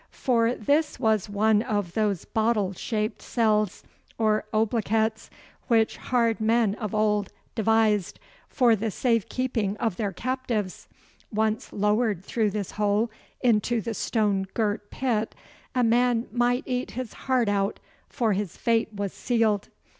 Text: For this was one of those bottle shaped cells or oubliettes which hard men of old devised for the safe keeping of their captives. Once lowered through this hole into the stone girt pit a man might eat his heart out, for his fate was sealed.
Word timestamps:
For 0.17 0.55
this 0.55 0.99
was 0.99 1.29
one 1.29 1.61
of 1.61 1.93
those 1.93 2.25
bottle 2.25 2.73
shaped 2.73 3.21
cells 3.21 3.83
or 4.17 4.45
oubliettes 4.51 5.29
which 5.67 5.97
hard 5.97 6.41
men 6.41 6.73
of 6.73 6.95
old 6.95 7.29
devised 7.53 8.19
for 8.49 8.75
the 8.75 8.89
safe 8.89 9.29
keeping 9.29 9.77
of 9.77 9.97
their 9.97 10.11
captives. 10.11 10.87
Once 11.31 11.71
lowered 11.71 12.25
through 12.25 12.49
this 12.49 12.71
hole 12.71 13.11
into 13.41 13.79
the 13.79 13.93
stone 13.93 14.47
girt 14.55 14.89
pit 14.89 15.35
a 15.75 15.83
man 15.83 16.25
might 16.31 16.63
eat 16.65 16.89
his 16.97 17.13
heart 17.29 17.47
out, 17.47 17.79
for 18.09 18.33
his 18.33 18.57
fate 18.57 18.91
was 18.95 19.13
sealed. 19.13 19.69